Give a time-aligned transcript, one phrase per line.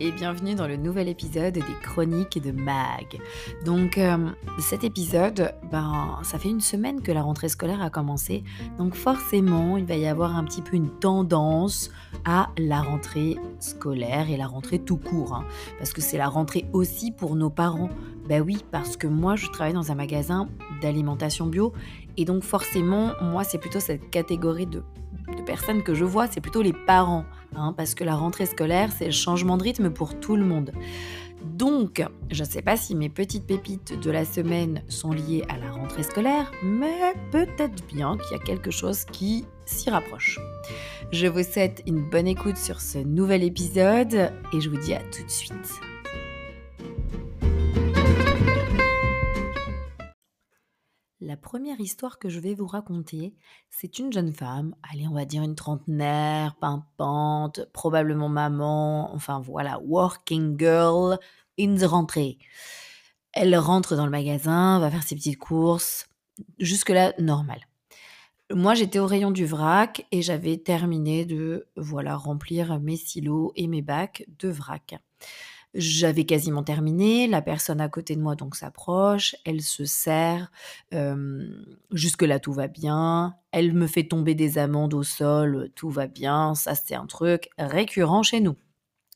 [0.00, 3.20] et bienvenue dans le nouvel épisode des chroniques de Mag.
[3.66, 8.42] Donc euh, cet épisode, ben ça fait une semaine que la rentrée scolaire a commencé,
[8.78, 11.90] donc forcément il va y avoir un petit peu une tendance
[12.24, 15.44] à la rentrée scolaire et la rentrée tout court, hein.
[15.78, 17.90] parce que c'est la rentrée aussi pour nos parents.
[18.26, 20.48] Ben oui, parce que moi je travaille dans un magasin
[20.80, 21.74] d'alimentation bio
[22.16, 24.82] et donc forcément moi c'est plutôt cette catégorie de
[25.36, 28.90] de personnes que je vois, c'est plutôt les parents, hein, parce que la rentrée scolaire,
[28.96, 30.72] c'est le changement de rythme pour tout le monde.
[31.42, 35.56] Donc, je ne sais pas si mes petites pépites de la semaine sont liées à
[35.56, 40.38] la rentrée scolaire, mais peut-être bien qu'il y a quelque chose qui s'y rapproche.
[41.12, 45.00] Je vous souhaite une bonne écoute sur ce nouvel épisode et je vous dis à
[45.00, 45.80] tout de suite.
[51.40, 53.34] Première histoire que je vais vous raconter,
[53.70, 59.80] c'est une jeune femme, allez, on va dire une trentenaire, pimpante, probablement maman, enfin voilà,
[59.80, 61.18] working girl
[61.58, 62.38] in the rentrée.
[63.32, 66.08] Elle rentre dans le magasin, va faire ses petites courses,
[66.58, 67.60] jusque-là, normal.
[68.52, 73.68] Moi, j'étais au rayon du vrac et j'avais terminé de voilà remplir mes silos et
[73.68, 74.96] mes bacs de vrac.
[75.72, 80.50] J'avais quasiment terminé, la personne à côté de moi donc s'approche, elle se serre,
[81.92, 86.56] jusque-là tout va bien, elle me fait tomber des amandes au sol, tout va bien,
[86.56, 88.56] ça c'est un truc récurrent chez nous.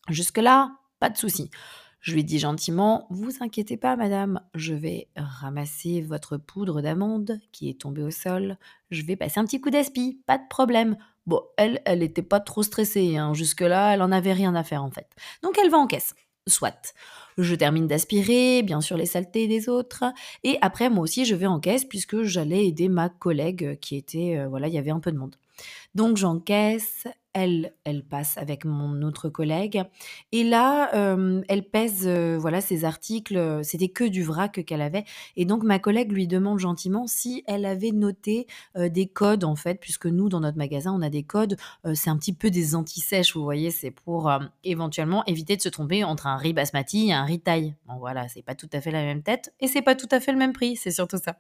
[0.09, 1.51] Jusque-là, pas de souci.
[1.99, 7.69] Je lui dis gentiment, vous inquiétez pas madame, je vais ramasser votre poudre d'amande qui
[7.69, 8.59] est tombée au sol,
[8.91, 10.97] je vais passer un petit coup d'aspi, pas de problème.
[11.27, 13.35] Bon, elle, elle n'était pas trop stressée, hein.
[13.35, 15.09] jusque-là, elle en avait rien à faire en fait.
[15.43, 16.15] Donc elle va en caisse.
[16.47, 16.95] Soit.
[17.39, 20.05] Je termine d'aspirer, bien sûr, les saletés des autres.
[20.43, 24.37] Et après, moi aussi, je vais en caisse puisque j'allais aider ma collègue qui était,
[24.39, 25.37] euh, voilà, il y avait un peu de monde.
[25.95, 27.73] Donc j'encaisse, elle,
[28.09, 29.83] passe avec mon autre collègue.
[30.33, 33.61] Et là, euh, elle pèse euh, voilà ses articles.
[33.63, 35.05] C'était que du vrac qu'elle avait.
[35.37, 39.57] Et donc ma collègue lui demande gentiment si elle avait noté euh, des codes en
[39.57, 41.57] fait, puisque nous dans notre magasin on a des codes.
[41.95, 43.71] c'est un petit peu des anti-sèches, vous voyez.
[43.71, 44.31] C'est pour
[44.63, 47.75] éventuellement éviter de se tromper entre un riz basmati et un riz taille.
[47.89, 50.21] Bon voilà, c'est pas tout à fait la même tête et c'est pas tout à
[50.21, 50.77] fait le même prix.
[50.77, 51.37] C'est surtout ça.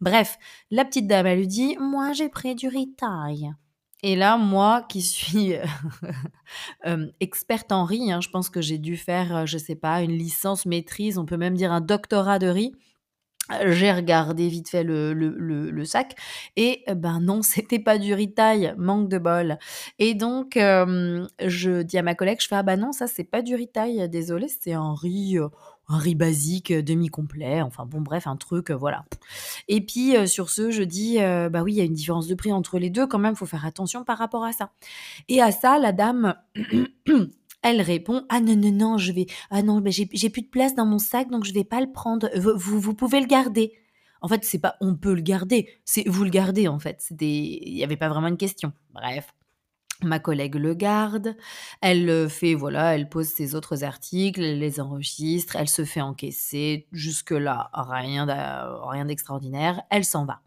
[0.00, 0.38] Bref,
[0.70, 3.52] la petite dame elle lui dit, moi j'ai pris du riz taille.
[4.02, 5.54] Et là, moi qui suis
[6.86, 10.02] euh, experte en riz, hein, je pense que j'ai dû faire, euh, je sais pas,
[10.02, 12.72] une licence maîtrise, on peut même dire un doctorat de riz.
[13.52, 16.14] Euh, j'ai regardé vite fait le, sac
[16.56, 19.58] et ben non, c'était pas du riz taille, manque de bol.
[19.98, 23.42] Et donc, je dis à ma collègue, je fais ah bah non, ça c'est pas
[23.42, 25.38] du riz taille, désolé, c'est un riz
[25.90, 29.04] un riz basique euh, demi-complet, enfin bon bref, un truc, euh, voilà.
[29.68, 32.34] Et puis euh, sur ce, je dis, bah oui, il y a une différence de
[32.34, 34.72] prix entre les deux, quand même, faut faire attention par rapport à ça.
[35.28, 36.34] Et à ça, la dame...
[37.62, 39.26] Elle répond Ah non, non, non, je vais.
[39.50, 41.92] Ah non, mais j'ai plus de place dans mon sac, donc je vais pas le
[41.92, 42.30] prendre.
[42.34, 43.74] Vous, vous pouvez le garder.
[44.22, 47.04] En fait, c'est pas on peut le garder, c'est vous le gardez en fait.
[47.20, 48.72] Il n'y avait pas vraiment une question.
[48.94, 49.34] Bref.
[50.04, 51.36] Ma collègue le garde,
[51.80, 56.86] elle fait, voilà, elle pose ses autres articles, elle les enregistre, elle se fait encaisser,
[56.92, 58.26] jusque-là, rien
[59.04, 60.42] d'extraordinaire, elle s'en va.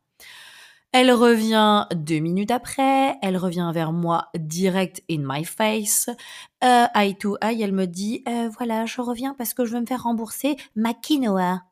[0.93, 6.07] Elle revient deux minutes après, elle revient vers moi direct in my face.
[6.63, 9.81] Euh, eye to eye, elle me dit euh, Voilà, je reviens parce que je veux
[9.81, 11.63] me faire rembourser ma quinoa.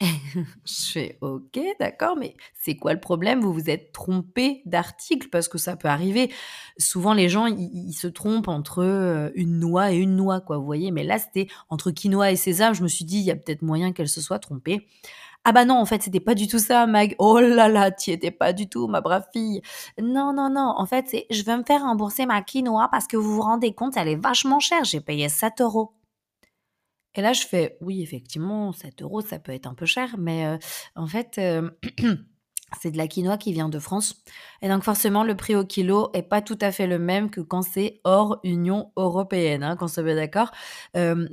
[0.66, 3.40] Je fais OK, d'accord, mais c'est quoi le problème?
[3.40, 6.30] Vous vous êtes trompé d'article parce que ça peut arriver.
[6.78, 10.66] Souvent, les gens, ils se trompent entre, euh, une noix et une noix, quoi, vous
[10.66, 10.90] voyez?
[10.90, 12.74] Mais là, c'était entre quinoa et sésame.
[12.74, 14.86] Je me suis dit: «Il y a peut-être moyen qu'elle se soit trompée».
[15.44, 17.16] «Ah bah non, en fait, c'était pas du tout ça, Mag».
[17.18, 19.62] «Oh là là, tu étais pas du tout, ma brave fille».
[20.00, 23.16] «Non, non, non, en fait, c'est je veux me faire rembourser ma quinoa parce que
[23.18, 24.84] vous vous rendez compte, elle est vachement chère.
[24.84, 25.95] J'ai payé 7 euros.
[27.16, 30.58] Et là, je fais, oui, effectivement, 7 euros, ça peut être un peu cher, mais
[30.94, 31.40] en fait,
[32.80, 34.22] c'est de la quinoa qui vient de France.
[34.60, 37.40] Et donc, forcément, le prix au kilo est pas tout à fait le même que
[37.40, 40.50] quand c'est hors Union européenne, hein, qu'on se met d'accord.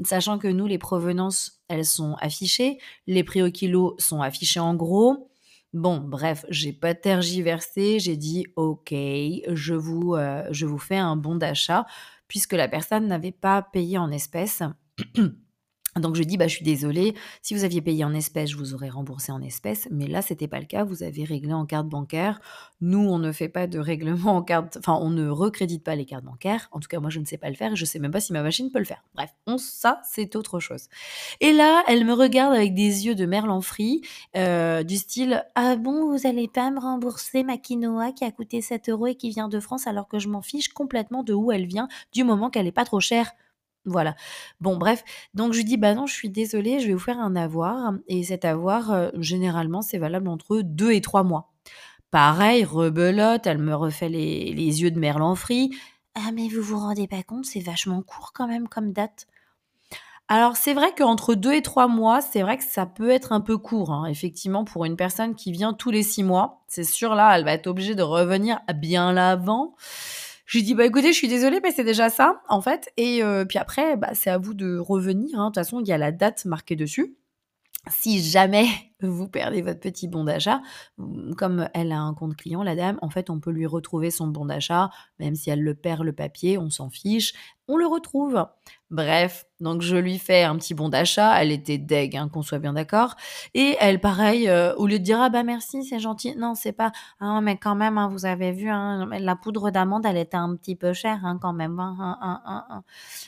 [0.03, 2.77] sachant que nous, les provenances, elles sont affichées,
[3.07, 5.29] les prix au kilo sont affichés en gros.
[5.73, 10.15] Bon, bref, j'ai pas tergiversé, j'ai dit ok, je vous,
[10.51, 11.85] je vous fais un bon d'achat
[12.27, 14.61] puisque la personne n'avait pas payé en espèces.
[15.99, 18.73] Donc je dis bah je suis désolée, si vous aviez payé en espèces, je vous
[18.73, 21.87] aurais remboursé en espèces, mais là c'était pas le cas, vous avez réglé en carte
[21.87, 22.41] bancaire.
[22.81, 26.05] Nous on ne fait pas de règlement en carte, enfin on ne recrédite pas les
[26.05, 26.67] cartes bancaires.
[26.71, 28.19] En tout cas moi je ne sais pas le faire et je sais même pas
[28.19, 29.03] si ma machine peut le faire.
[29.13, 30.87] Bref, on, ça c'est autre chose.
[31.41, 34.01] Et là elle me regarde avec des yeux de merlan frit,
[34.35, 38.61] euh, du style ah bon vous allez pas me rembourser ma quinoa qui a coûté
[38.61, 41.51] 7 euros et qui vient de France alors que je m'en fiche complètement de où
[41.51, 43.31] elle vient du moment qu'elle est pas trop chère.
[43.85, 44.15] Voilà.
[44.61, 45.03] Bon, bref,
[45.33, 47.93] donc je lui dis: «Bah non, je suis désolée, je vais vous faire un avoir
[48.07, 51.51] et cet avoir, heu, généralement, c'est valable entre 2 et 3 mois».
[52.11, 55.71] Pareil, rebelote, elle me refait les les yeux de merlan frit:
[56.15, 59.27] «Ah mais vous vous rendez pas compte, c'est vachement court quand même comme date».
[60.29, 63.41] Alors c'est vrai qu'entre 2 et 3 mois, c'est vrai que ça peut être un
[63.41, 66.63] peu court, hein, effectivement, pour une personne qui vient tous les 6 mois.
[66.67, 69.75] C'est sûr, là, elle va être obligée de revenir bien l'avant.
[70.45, 73.23] Je lui dis: «Bah, écoutez, je suis désolée, mais c'est déjà ça, en fait et
[73.23, 75.45] heu, puis après, bah, c'est à vous de revenir, hein.
[75.45, 77.15] De toute façon, il y a la date marquée dessus.
[77.91, 78.65] Si jamais
[79.01, 80.61] vous perdez votre petit bon d'achat,
[80.97, 84.09] mmh, comme elle a un compte client, la dame, en fait, on peut lui retrouver
[84.09, 84.89] son bon d'achat,
[85.19, 87.33] même si elle le perd le papier, on s'en fiche,
[87.67, 88.45] on le retrouve.
[88.89, 92.59] Bref, donc je lui fais un petit bon d'achat, elle était deg, hein, qu'on soit
[92.59, 93.15] bien d'accord.
[93.53, 96.71] Et elle, pareil, heu, au lieu de dire: «Ah bah merci, c'est gentil», non, c'est
[96.73, 100.37] pas: «Ah mais quand même, hein, vous avez vu, hein, la poudre d'amande, elle était
[100.37, 102.83] un petit peu chère, quand même, hein, hein, hein, hein, hein»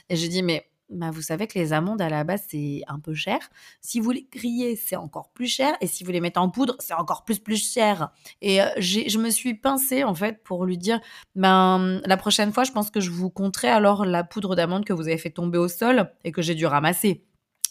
[0.10, 3.00] et je dis: «Mais bah, vous savez que les amandes à la base, c'est un
[3.00, 3.40] peu cher.
[3.82, 6.76] Si vous les grillez, c'est encore plus cher et si vous les mettez en poudre,
[6.80, 8.10] c'est encore plus, plus cher
[8.42, 11.00] et j'ai je me suis pincée, en fait, pour lui dire:
[11.36, 14.94] «Ben, la prochaine fois, je pense que je vous compterai alors la poudre d'amande que
[14.94, 17.26] vous avez fait tomber au sol et que j'ai dû ramasser».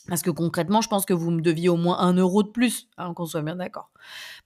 [0.09, 2.89] Parce que concrètement, je pense que vous me deviez au moins un euro de plus,
[2.99, 3.89] hein, qu'on soit bien d'accord.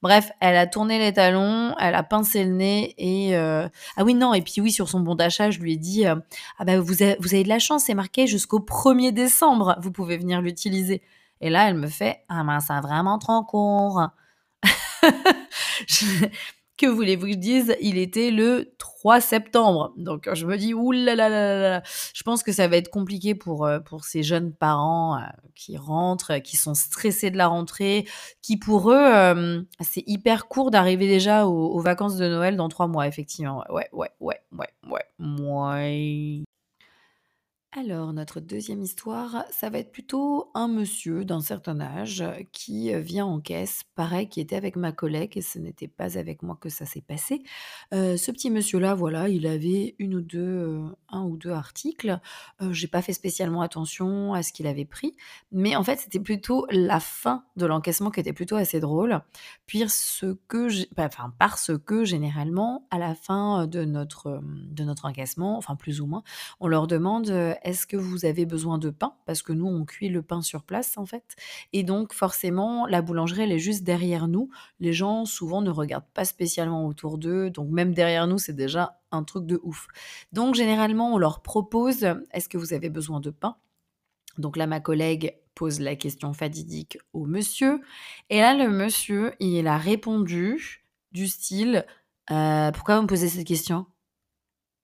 [0.03, 4.15] Bref, elle a tourné les talons, elle a pincé le nez et heu ah oui,
[4.15, 6.23] non et puis oui, sur son bon d'achat, je lui ai dit, heu:
[6.59, 10.43] «Ah bah, vous avez de la chance, c'est marqué jusqu'au 1er décembre, vous pouvez venir
[10.43, 11.03] l'utiliser»
[11.41, 14.03] et là, elle me fait: «Ah mince, c'est vraiment trop court».
[15.89, 16.27] Je
[16.79, 17.77] que voulez-vous que je dise?
[17.81, 19.93] Il était le 3 septembre.
[19.99, 21.83] Donc je me dis: «Ouh là là là là là».
[22.15, 25.23] Je pense que ça va être compliqué pour, heu, pour ces jeunes parents, heu,
[25.55, 28.07] qui rentrent, qui sont stressés de la rentrée,
[28.43, 32.69] qui pour eux, hem, c'est hyper court d'arriver déjà aux aux vacances de Noël dans
[32.69, 33.65] 3 mois effectivement.
[33.71, 36.48] Ouais, ouais, ouais, ouais, ouais, mouais.
[37.77, 42.95] Alors, notre deuxième histoire, ça va être plutôt un monsieur d'un certain âge euh, qui
[42.95, 46.43] euh, vient en caisse, pareil, qui était avec ma collègue et ce n'était pas avec
[46.43, 47.43] moi que ça s'est passé.
[47.93, 52.19] Heu, ce petit monsieur-là, voilà, il avait une ou 2, heu, 1 ou 2 articles.
[52.63, 55.15] Heu, j'ai pas fait spécialement attention à ce qu'il avait pris,
[55.53, 59.21] mais en fait, c'était plutôt la fin de l'encaissement qui était plutôt assez drôle.
[59.67, 65.59] Puisque j'ai bah, enfin, parce que généralement, à la fin de notre, de notre encaissement,
[65.59, 66.23] enfin plus ou moins,
[66.61, 67.29] on leur demande,
[67.63, 69.15] est-ce que vous avez besoin de pain?
[69.27, 71.37] Parce que nous, on cuit le pain sur place, en fait.
[71.73, 74.51] Et donc, forcément, la boulangerie, elle est juste derrière nous.
[74.81, 77.51] Les gens, souvent, ne regardent pas spécialement autour d'eux.
[77.51, 79.89] Donc, même derrière nous, c'est déjà un truc de ouf.
[80.33, 83.57] Donc, généralement, on leur propose, est-ce que vous avez besoin de pain?
[84.39, 87.81] Donc là, ma collègue pose la question fatidique au monsieur.
[88.31, 91.85] Et là, le monsieur, il a répondu du style,
[92.31, 93.87] «Euh, pourquoi vous me posez cette question?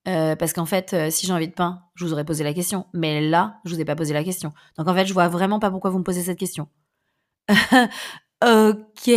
[0.06, 2.52] Heu, parce qu'en fait, heu, si j'ai envie de pain, je vous aurais posé la
[2.52, 2.86] question.
[2.92, 4.52] Mais là, je vous ai pas posé la question.
[4.76, 6.68] Donc en fait, je vois vraiment pas pourquoi vous me posez cette question.
[8.44, 9.10] OK.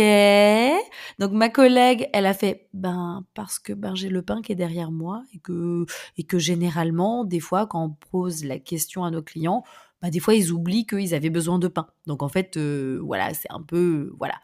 [1.18, 4.56] Donc ma collègue, elle a fait: «Ben, parce que, ben, j'ai le pain qui est
[4.56, 5.86] derrière moi et que
[6.18, 9.64] et que généralement, des fois, quand on pose la question à nos clients,
[10.02, 11.88] bah, des fois, ils oublient qu'ils avaient besoin de pain.
[12.06, 14.36] Donc en fait, heu, voilà, c'est un peu voilà».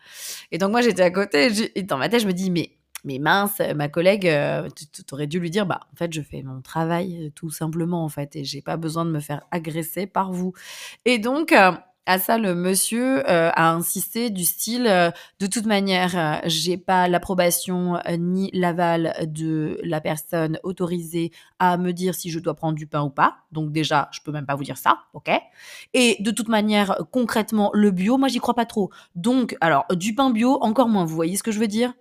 [0.53, 3.19] Et donc moi, j'étais à côté et dans ma tête, je me dis: «Mais mais
[3.19, 6.61] mince, ma collègue, heu, tu aurais dû lui dire: «Bah, en fait, je fais mon
[6.63, 10.33] travail, heu, tout simplement, en fait, et j'ai pas besoin de me faire agresser par
[10.33, 10.53] vous»
[11.05, 11.55] et donc
[12.07, 14.85] à ça, le monsieur, a insisté du style,
[15.41, 22.15] «De toute manière, j'ai pas l'approbation, ni l'aval de la personne autorisée à me dire
[22.15, 23.37] si je dois prendre du pain ou pas.
[23.53, 25.31] Donc déjà, je peux même pas vous dire ça, OK?
[25.95, 28.91] Et de toute manière, concrètement, le bio, moi, j'y crois pas trop.
[29.15, 31.07] Donc alors, du pain bio, encore moins.
[31.07, 31.95] Vous voyez ce que je veux dire?»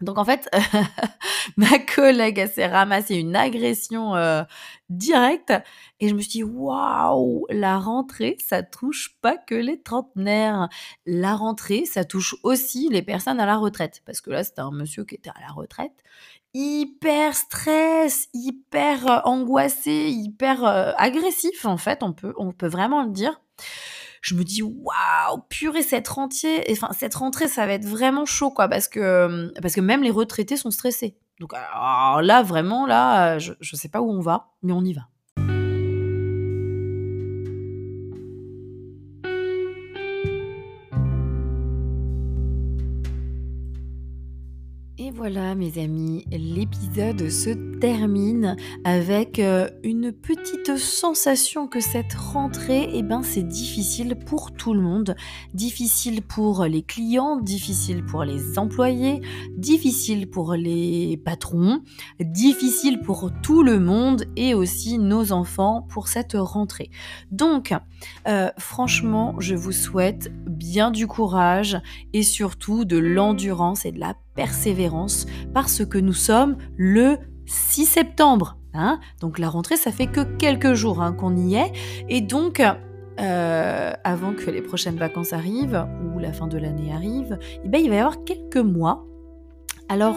[0.00, 0.48] Donc en fait,
[1.56, 4.42] ma collègue, s'est ramassée une agression, heu,
[4.88, 5.52] directe
[6.00, 7.46] et je me suis dit: «Waouh!
[7.50, 10.68] La rentrée, ça touche pas que les trentenaires.
[11.06, 14.02] La rentrée, ça touche aussi les personnes à la retraite».
[14.06, 15.92] Parce que là, c'était un monsieur qui était à la retraite,
[16.54, 23.02] hyper stress, hyper, heu, angoissé, hyper, heu, agressif en fait, on peut on peut vraiment
[23.04, 23.40] le dire
[24.22, 28.50] je me dis waouh, purée cette rentrée, enfin cette rentrée ça va être vraiment chaud
[28.50, 31.18] quoi parce que parce que même les retraités sont stressés.
[31.40, 35.02] Donc là vraiment là, je je sais pas où on va, mais on y va.
[45.22, 53.04] Voilà mes amis, l'épisode se termine avec euh, une petite sensation que cette rentrée, eh
[53.04, 55.14] ben, c'est difficile pour tout le monde.
[55.54, 59.20] Difficile pour les clients, difficile pour les employés,
[59.56, 61.84] difficile pour les patrons,
[62.18, 66.90] difficile pour tout le monde et aussi nos enfants pour cette rentrée.
[67.30, 67.72] Donc,
[68.26, 71.80] euh, franchement, je vous souhaite bien du courage
[72.12, 78.58] et surtout de l'endurance et de la persévérance parce que nous sommes le 6 septembre.
[78.74, 81.72] Hein donc la rentrée, ça fait que quelques jours hein, qu'on y est.
[82.08, 82.62] Et donc,
[83.20, 87.80] euh, avant que les prochaines vacances arrivent ou la fin de l'année arrive, eh ben,
[87.82, 89.06] il va y avoir quelques mois.
[89.88, 90.16] Alors,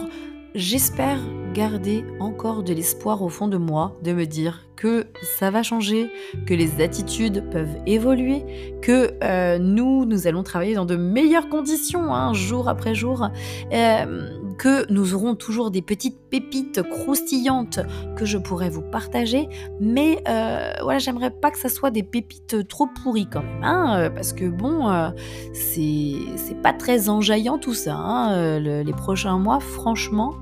[0.54, 1.20] j'espère
[1.54, 6.12] garder encore de l'espoir au fond de moi, de me dire que ça va changer,
[6.46, 8.46] que les attitudes peuvent évoluer,
[8.82, 13.30] que euh, nous, nous allons travailler dans de meilleures conditions, hein, jour après jour,
[13.74, 17.80] euh, que nous aurons toujours des petites pépites croustillantes
[18.16, 22.68] que je pourrais vous partager, mais euh, voilà, j'aimerais pas que ça soit des pépites
[22.68, 25.12] trop pourries quand même, hein, parce que bon,
[25.54, 30.36] c'est pas très enjaillant tout ça, hein, les prochains mois, franchement.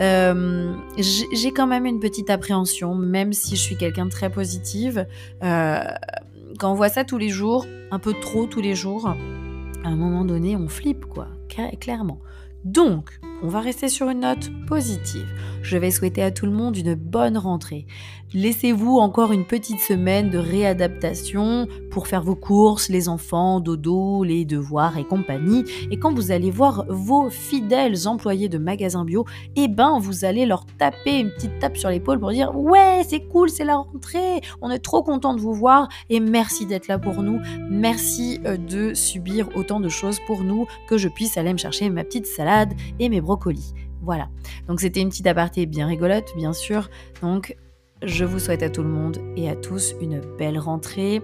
[0.00, 5.06] Euh, j'ai quand même une petite appréhension, même si je suis quelqu'un de très positive.
[5.42, 5.82] Euh,
[6.58, 9.96] quand on voit ça tous les jours, un peu trop tous les jours, à un
[9.96, 11.28] moment donné, on flippe, quoi,
[11.80, 12.20] clairement.
[12.64, 15.26] Donc, on va rester sur une note positive.
[15.62, 17.86] Je vais souhaiter à tout le monde une bonne rentrée.
[18.34, 24.46] Laissez-vous encore une petite semaine de réadaptation pour faire vos courses, les enfants, dodo, les
[24.46, 25.64] devoirs et compagnie.
[25.90, 30.46] Et quand vous allez voir vos fidèles employés de magasins bio, eh ben vous allez
[30.46, 34.40] leur taper une petite tape sur l'épaule pour dire ouais c'est cool, c'est la rentrée,
[34.62, 38.56] on est trop content de vous voir et merci d'être là pour nous, merci euh,
[38.56, 42.26] de subir autant de choses pour nous que je puisse aller me chercher ma petite
[42.26, 43.31] salade et mes brocolis.
[44.02, 44.28] Voilà.
[44.68, 46.88] Donc c'était une petite aparté bien rigolote, bien sûr.
[47.20, 47.56] Donc
[48.02, 51.22] je vous souhaite à tout le monde et à tous une belle rentrée.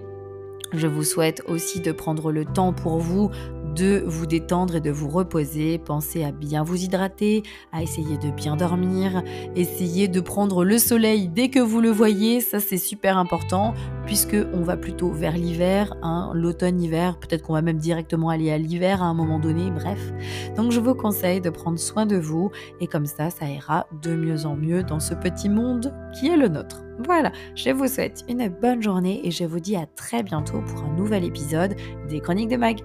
[0.71, 3.31] Je vous souhaite aussi de prendre le temps pour vous
[3.75, 5.77] de vous détendre et de vous reposer.
[5.77, 9.23] Pensez à bien vous hydrater, à essayer de bien dormir,
[9.55, 13.73] essayez de prendre le soleil dès que vous le voyez, ça c'est super important
[14.05, 18.57] puisque on va plutôt vers l'hiver, hein, l'automne-hiver, peut-être qu'on va même directement aller à
[18.57, 20.11] l'hiver à un moment donné, bref.
[20.57, 24.15] Donc je vous conseille de prendre soin de vous et comme ça ça ira de
[24.15, 26.81] mieux en mieux dans ce petit monde qui est le nôtre.
[27.05, 30.83] Voilà, je vous souhaite une bonne journée et je vous dis à très bientôt pour
[30.83, 31.75] un nouvel épisode
[32.09, 32.81] des Chroniques de Mag.